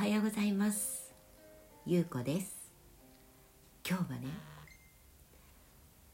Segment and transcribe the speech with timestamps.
[0.00, 1.12] はようございます。
[1.84, 2.72] ゆうこです。
[3.86, 4.28] 今日はね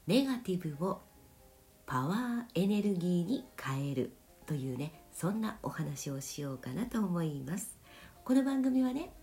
[0.07, 0.99] ネガティブを
[1.85, 4.11] パワーエネルギーに変える
[4.45, 7.77] というねそんなお話をしようかなと思います。
[8.25, 9.13] この番組はね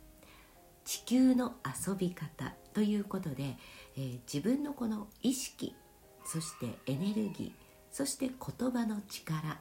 [0.87, 1.57] 地球の
[1.87, 3.59] 遊び方ということで、
[3.99, 5.77] えー、自分のこの意識
[6.25, 7.53] そしてエネルギー
[7.93, 9.59] そして言葉の力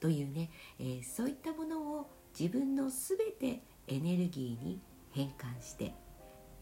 [0.00, 0.48] というね、
[0.80, 4.80] えー、そういったものを自分の全てエネルギーに
[5.12, 5.94] 変換して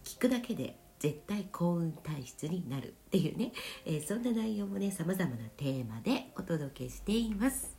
[0.04, 3.52] 聞くだけで絶対幸運体質になるっていうね、
[3.84, 7.76] えー、そんな内容もねさまざまなテーマでお届けしています、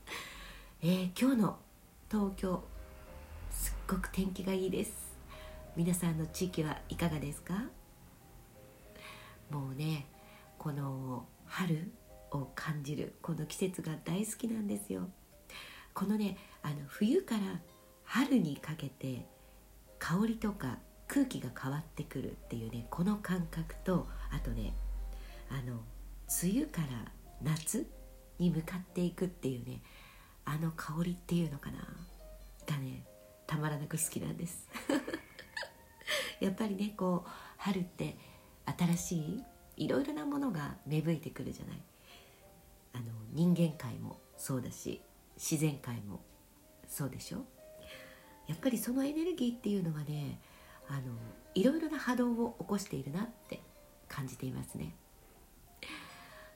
[0.83, 1.57] えー、今日の
[2.11, 2.63] 東京
[3.49, 4.91] すっごく天気がいいです。
[5.75, 7.53] 皆さんの地域はいかがですか？
[9.49, 10.05] もうね
[10.57, 11.91] この春
[12.31, 15.09] を感じるこの季節が大好きなんですよ。
[15.93, 17.61] このねあの冬から
[18.03, 19.25] 春にかけて
[19.99, 24.73] 香りとか空気が変わってくるっていうねこの感覚とあとね
[25.49, 25.79] あの
[26.43, 27.87] 梅雨から夏
[28.39, 29.81] に向かっていくっていうね
[30.45, 31.79] あの香りっていうのかな
[32.65, 33.03] がね
[33.45, 34.67] たまらなく好きなんです。
[36.41, 38.17] やっぱりねこう春って
[38.65, 39.17] 新し
[39.77, 41.81] いいろいろなものが芽吹いてくるじゃない。
[42.93, 45.01] あの人間界もそうだし
[45.35, 46.21] 自然界も
[46.87, 47.45] そうでしょ。
[48.47, 50.39] やっぱりそのエネルギーっていうのはね
[50.87, 51.01] あの
[51.53, 53.61] いろいろな波動を起こしているなって
[54.07, 54.95] 感じていますね。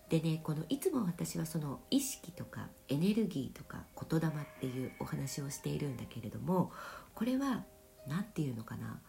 [0.09, 6.71] でねこのいつも私はその意識とかエネルギーとか言霊っていうお話をしているんだけれども
[7.15, 7.63] これは
[8.07, 8.99] 何て言うのかな？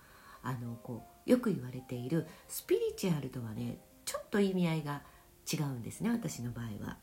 [0.45, 5.03] あのこうよく言われているスピリチュアルとはねちょっと意味合いが
[5.53, 6.97] 違うんですね私の場合は。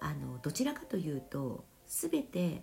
[0.00, 2.62] あのどちらかというと全て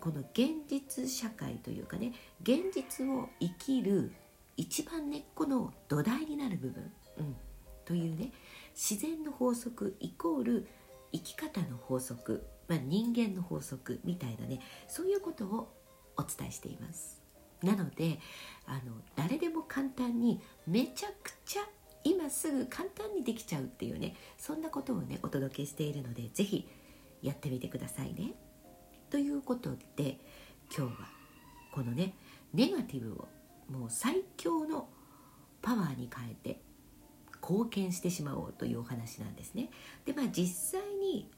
[0.00, 2.12] この現実社会というかね
[2.42, 4.12] 現実を生きる
[4.56, 7.36] 一番根っこの土台になる部分、うん、
[7.84, 8.32] というね
[8.74, 10.68] 自然の法則イコール
[11.12, 15.72] 生き方の法則、まあ、人間の法則みたいなねそういうことを
[16.16, 17.20] お伝えしています
[17.62, 18.18] なので
[18.66, 21.62] あの誰でも簡単にめちゃくちゃ
[22.04, 26.66] 今すぐ簡単にできちゃうっていうねそんなことをねお届けしているので是非
[27.22, 28.32] やってみてくださいね。
[29.10, 30.18] ということで
[30.74, 31.08] 今日は
[31.72, 32.14] このね
[32.54, 33.28] ネガティブを
[33.68, 34.88] もう最強の
[35.62, 36.60] パワーに変えて
[37.42, 39.70] 貢献してしまおうというお話なんですね。
[40.04, 41.28] でまあ実際に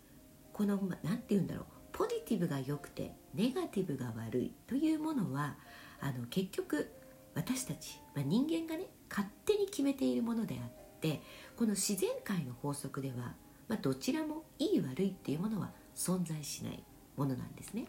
[0.52, 5.56] この何て言うんだろうポジティブが良くてネガティブが悪いというものは
[6.00, 6.90] あの結局
[7.34, 11.22] 私たち、まあ、人間がね勝手に決めているものであって
[11.56, 13.34] この自然界の法則では、
[13.68, 16.82] まあ、どちらもいい悪いっていうものは存在しない
[17.16, 17.86] ものなんですね。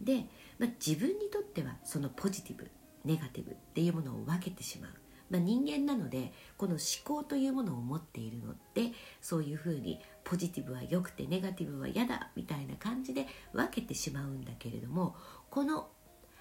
[0.00, 0.26] で、
[0.58, 2.68] まあ、自分にとってはそのポジティブ
[3.04, 4.90] ネガティブっていうものを分けてしまう、
[5.30, 15.16] まあ、人間なのでこの思考というものを持っているのでそういうふうにポジティブは良くてネガティブは嫌だみたいな感じで分けてしまうんだけれども
[15.50, 15.88] この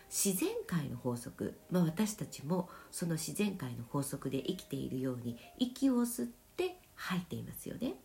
[0.09, 7.95] 自然界の法則、まあ、私たちもその自然界の法則で生きているように息を吸って吐いていますよね。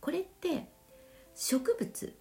[0.00, 0.68] これって
[1.34, 2.14] 植物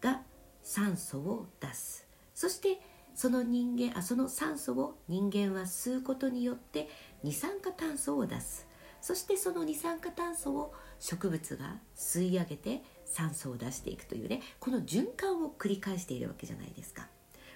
[0.00, 0.22] が
[0.68, 2.06] 酸素を出す。
[2.34, 2.78] そして
[3.14, 6.90] その人間あその酸素を人間は吸うことによって
[7.22, 8.68] 二酸化炭素を出す。
[9.00, 17.08] そしてその二酸化炭素を植物が吸い上げて酸素を出していくというねこの循環を繰り返しているわけじゃないですか。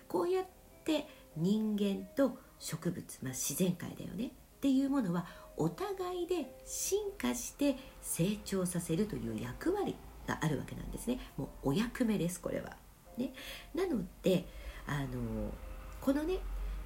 [0.09, 0.47] こうやっ
[0.83, 1.07] て
[1.37, 4.29] 人間と植物、まあ、自然界だよね。
[4.29, 4.31] っ
[4.63, 5.27] ていうものは
[5.59, 9.97] お互いで進化して成長させるという役割
[10.27, 11.21] があるわけなんですね。
[11.37, 12.82] もうお役目ですこれは。
[13.17, 13.33] ね、
[13.75, 14.47] なので
[14.87, 15.53] あの
[16.01, 16.39] このね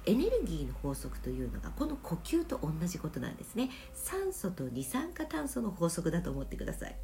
[0.05, 3.69] エネルギーの法則というのがこの呼吸と同じことなんですね。
[3.93, 6.95] 酸素と二酸化炭素の法則だと思ってください。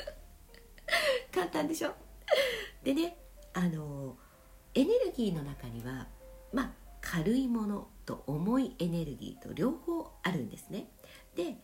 [1.30, 1.94] 簡単でしょ？
[2.82, 3.16] でね
[3.52, 4.16] あの
[4.74, 6.08] エネルギーの中には
[6.52, 10.90] まあ軽いものと重いエネルギーと両方あるんですね。
[11.36, 11.58] で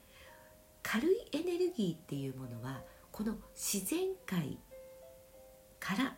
[0.82, 4.58] 軽いエネルギーっていうものはこの自然界
[5.80, 6.16] から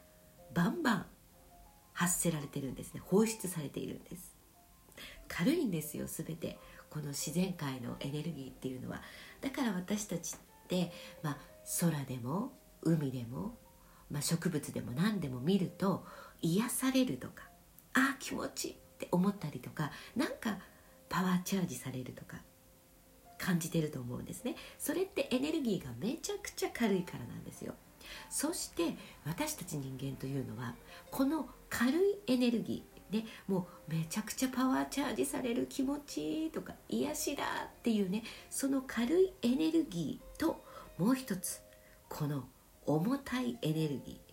[0.54, 1.06] バンバン
[1.92, 3.00] 発せられてるんですね。
[3.04, 4.36] 放出されているんです。
[5.26, 6.58] 軽いんですよ全て。
[6.90, 9.02] この自然界のエネルギーっていうのは。
[9.40, 10.90] だから私たちって、
[11.22, 11.38] まあ、
[11.80, 12.52] 空でも
[12.82, 13.58] 海でも、
[14.10, 16.06] まあ、植物でも何でも見ると
[16.40, 17.44] 癒されるとか
[17.94, 20.58] ああ気持ちいいって思ったりとかなんか
[21.08, 22.38] パワーチャージされるとか
[23.38, 24.56] 感じてると思うんですね。
[24.78, 27.74] それってエネルギーがめちゃくちゃ軽いからなんですよ。
[28.30, 30.74] そして私たち人間というのは
[31.10, 40.62] この軽いエネルギーね、もうめちゃくちゃパワーチャージされる気持ちいいとか癒しだっていうねその軽いエネルギーと
[40.98, 41.62] もう一つ
[42.08, 42.44] この
[42.84, 44.28] 重たいエネルギー。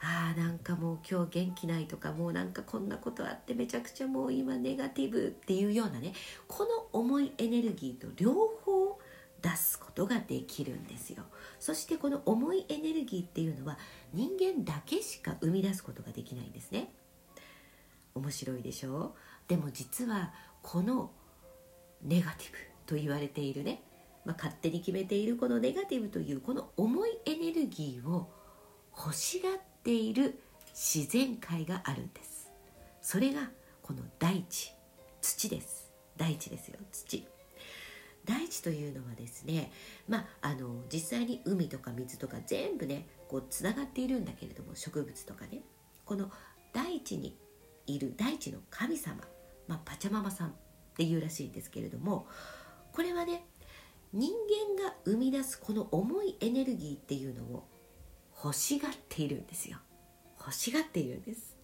[0.00, 6.12] あーなんかもう今日元気ないとかもうなんかこんなことあってめちゃくちゃもう今ネガティブっていうようなね
[6.46, 8.57] この重いエネルギーと両方
[9.58, 11.24] すことができるんですよ。
[11.60, 13.76] そしてこの重いエネルギーっていうのは
[14.14, 16.92] 人間だけしか生み出すことができないんですね。
[18.14, 18.98] 面白いでしょ？
[18.98, 19.12] う
[19.46, 20.32] でも実は
[20.62, 21.10] この
[22.02, 22.56] ネガティブ
[22.86, 23.82] と言われているね、
[24.24, 28.32] まあ、勝手に決めているこのネガティブというこの重いエネルギーを
[28.96, 29.52] 欲しがっ
[29.82, 30.40] ている
[30.74, 32.50] 自然界があるんです。
[33.00, 33.50] それが
[33.82, 34.72] この大地
[35.20, 35.90] 土です。
[36.16, 37.26] 大地ですよ土。
[38.28, 39.72] 大地というのはですね
[40.06, 45.62] まああの実際に海とか水とか全部ねこうつながっているんだけれども植物とかね
[46.04, 46.30] この
[46.74, 47.38] 大地に
[47.86, 49.16] いる大地の神様、
[49.66, 50.52] まあ、パチャママさんっ
[50.94, 52.26] ていうらしいんですけれども
[52.92, 53.46] これはね
[54.12, 54.30] 人
[54.76, 57.66] 間が生み出すこの重いエネルギーっていうのを
[58.44, 59.78] 欲しがっているんですよ。
[60.38, 61.56] 欲しがっているんです。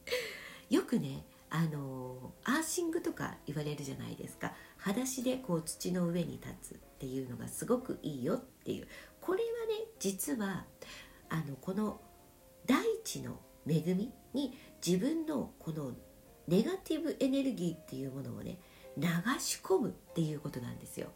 [0.68, 4.52] よくねあのアーシングとか言われるじゃないですか。
[4.76, 8.88] 裸足でこう土の上に立つっていうのがすごくいいよっていう。
[9.20, 10.64] これはね実は
[11.28, 12.00] あのこの
[12.66, 15.92] 大地の恵みに自分のこの
[16.48, 18.58] ネガティブエネルギーっていうものをね
[18.96, 19.04] 流
[19.38, 21.12] し込むっていうことなんですよ。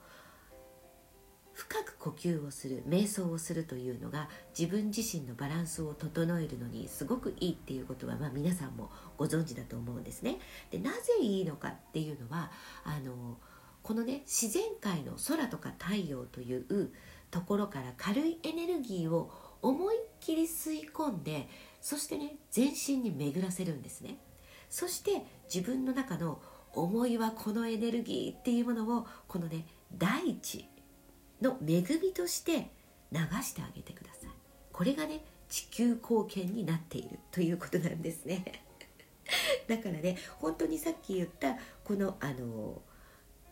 [2.08, 4.28] 呼吸をする瞑想をするというのが
[4.58, 10.38] 自分自身のバランスを整えるのにすごくいいっていうことは、まあ、皆さんもご存知だと思うんですね。
[10.70, 12.50] でなぜいいのかっていうのは
[12.84, 13.36] あの
[13.82, 16.90] このね自然界の空とか太陽という
[17.30, 21.48] ところから軽いエネルギーを思いっきり吸い込んで
[21.80, 24.18] そしてね全身に巡らせるんですね。
[24.70, 25.22] そして
[25.52, 26.40] 自分の中の
[26.74, 29.66] 思いはこのエネルギーっていうものをこのね
[29.96, 30.68] 大地
[31.42, 32.70] の恵みとして
[33.12, 34.30] 流してあげてください。
[34.72, 38.62] これがね地球貢献になっているということなんですね。
[39.66, 42.82] だからね本当にさっき言ったこのあの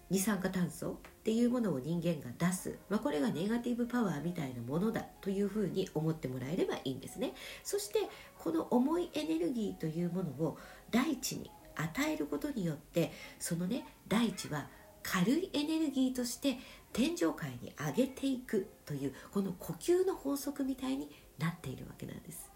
[0.08, 0.94] 二酸化炭素っ
[1.24, 7.34] ていうものを人間が出す、まあ、これがネガティブパワーみたいなものだというふうに思ってもらえればいいんですね。
[7.64, 7.98] そして
[8.38, 10.58] この重いエネルギーというものを
[10.90, 14.68] 大地に与えることによってそのね大地は
[15.02, 16.58] 軽いエネルギーとして
[16.96, 22.50] 天上界に上げていくというこの呼吸の法則みたいになっているわけなんです。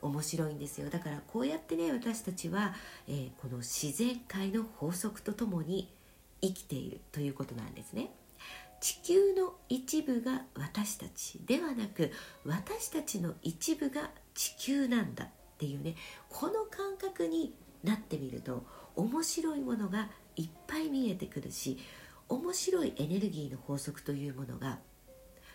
[0.00, 0.88] 面白いんですよ。
[0.88, 2.74] だからこうやってね私たちは、
[3.06, 5.92] えー、この自然界の法則とともに
[6.40, 8.10] 生きているということなんですね。
[8.80, 12.10] 地球の一部が私たちではなく
[12.46, 15.28] 私たちの一部が地球なんだっ
[15.58, 15.94] ていうね
[16.30, 17.52] この感覚に
[17.84, 18.64] なってみると
[18.96, 21.76] 面白いものがいっぱい見えてくるし
[22.28, 24.78] 面白いエネルギーの法則というものが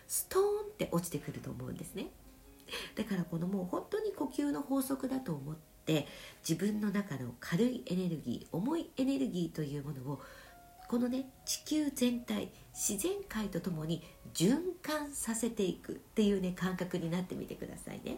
[0.07, 2.07] ストーンって落ちてくると思うんですね。
[2.95, 5.55] だからこのもう本当に呼吸の法則だと思っ
[5.85, 6.07] て
[6.47, 10.21] 自分の中の軽いエネルギー重いエネルギーというものを
[10.87, 14.03] このね地球全体自然界とともに
[14.33, 18.17] 循環させていくっていうね感覚になってみてくださいね。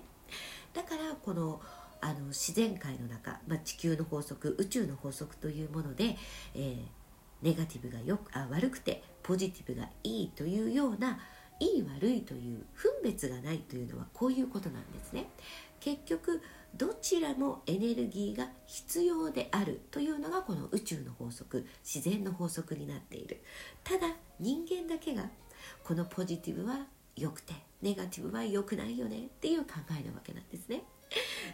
[0.74, 1.62] だからこの
[2.02, 6.18] あの自然界の中、まあ、地球の法則宇宙の法則というもので、
[6.54, 7.05] えー
[7.46, 11.20] ネガティブがよくあ悪くてポジティブがいいというような
[11.60, 15.28] いい悪いという分別がないというのはこういうことなんですね。
[15.80, 16.42] 結局
[16.76, 23.44] どちらもエネルギーが必要であるというのがこの宇宙の法則自然の法則になっている。
[23.84, 24.08] ただ
[24.40, 25.30] 人間だけが
[25.84, 30.82] このポジティブは良くてネガティブは良くないよねっていう考えなわけなんですね。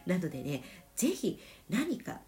[0.07, 0.63] なのでね
[0.95, 1.37] 是非
[1.69, 2.21] 何か、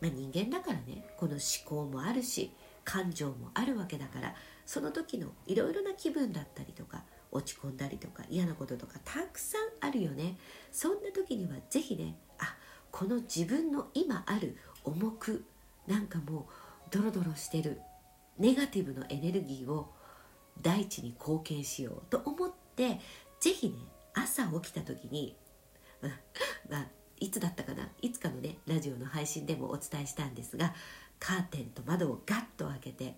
[0.00, 2.50] まあ、人間だからねこの思考もあるし
[2.88, 10.38] 感情もあるわけだからその時のいろいろな気分だったりとか落ち込んだりとか嫌なこととかたくさんあるよね。
[10.72, 12.56] そんな時には是非ねあ
[12.90, 15.44] この自分の今ある重く
[15.86, 16.44] なんかもう
[16.90, 17.78] ドロドロしてる
[18.38, 19.92] ネガティブのエネルギーを
[20.62, 23.00] 大地に貢献しようと思って
[23.38, 23.74] 是非ね
[24.14, 25.36] 朝起きた時に
[26.00, 26.08] ま
[26.78, 26.86] あ
[27.20, 27.88] いつだったかな？
[28.00, 30.74] いつかのねラジオの配信でもお伝えしたんですが
[31.18, 33.16] カーテンと窓をガッと開けて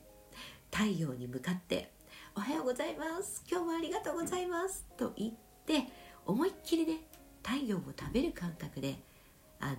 [0.70, 1.92] 太陽に向かって
[2.36, 3.42] 「おはようございます。
[3.50, 5.32] 今日もありがとうございます」と言っ
[5.66, 5.84] て
[6.24, 7.00] 思いっきりね
[7.42, 8.96] 太陽を食べる感覚で
[9.58, 9.76] あの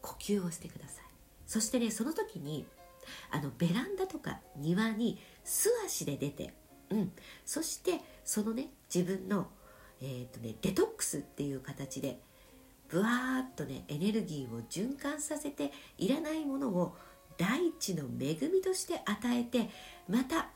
[0.00, 1.04] 呼吸をしてください。
[1.46, 2.66] そしてねその時に
[3.30, 6.54] あのベランダとか庭に素足で出て、
[6.90, 7.12] うん、
[7.44, 9.48] そしてそのね自分の、
[10.00, 12.20] えーとね、デトックスっていう形で
[12.90, 16.96] ぶわーっとねエネルギーを循環させていらないものを
[17.38, 19.70] 大地の恵みとして与えて
[20.08, 20.50] また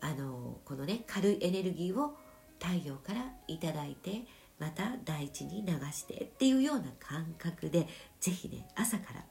[0.00, 2.16] あのこのね軽いエネルギーを
[2.58, 4.24] 太陽から頂いて
[4.58, 7.86] また大地に流してっていうような感覚で
[8.20, 9.24] 是非ね朝から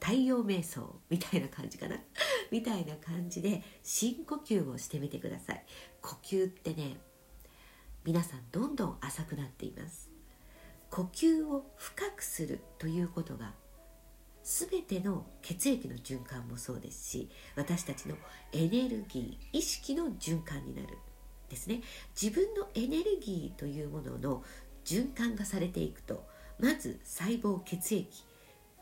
[0.00, 1.96] 太陽瞑想みたいな感じかな？
[2.50, 5.64] みたいな感じで深呼吸をしてみてください。
[6.00, 6.96] 呼吸ってね
[8.04, 10.07] 皆さんどんどん浅くなっています。
[10.90, 13.52] 呼吸を深くするということが
[14.42, 18.16] 全ての血液の循環もそうですし私たちの
[18.52, 20.98] エネルギー意識の循環になる
[21.48, 21.80] ですね。
[22.20, 24.42] 自分のエネルギーというものの
[24.84, 26.26] 循環がされていくと
[26.58, 28.06] まず細胞血液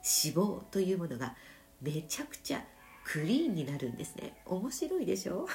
[0.02, 1.34] 脂肪というものが
[1.82, 2.64] めちゃくちゃ
[3.04, 4.36] クリーンになるんですね。
[4.46, 5.46] 面白いでしょ？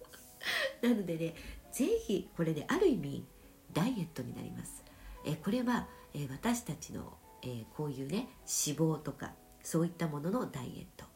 [0.82, 1.34] なのでね
[1.72, 3.24] 是非これで、ね、ある意味
[3.72, 4.82] ダイエットになります。
[5.24, 8.28] えこれは、え私たちの、えこういうね
[8.66, 11.06] 脂肪とかそういったもののダイエット。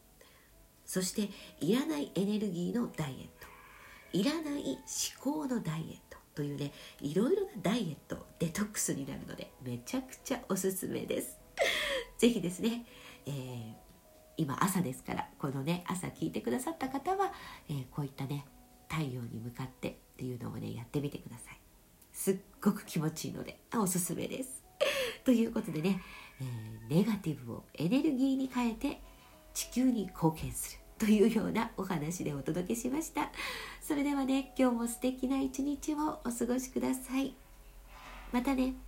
[0.85, 3.47] そしていらないエネルギーのダイエット。
[4.13, 4.79] いらない思
[5.19, 6.15] 考のダイエット。
[6.35, 11.39] というねいろいろなダイエットデトックスになるのでめちゃくちゃおすすめです。
[12.19, 12.85] 是非ですね、
[13.25, 13.73] えー、
[14.37, 17.33] 今朝ですからこのね朝聞いてくださった方は、
[17.69, 18.45] えー、こういったね
[18.89, 21.59] 太陽に向かってっていうのをねやってみてください。
[22.11, 24.63] すっごく気持ちいいのでおすすめです。
[25.23, 26.01] ということでね、
[26.41, 29.01] えー、ネガティブをエネルギーに変えて
[29.53, 30.79] 地球に貢献する。
[30.97, 33.31] というようなお話でお届けしました。
[33.81, 37.35] それではね今日も素敵な一日をお過ごしください。
[38.31, 38.84] またね。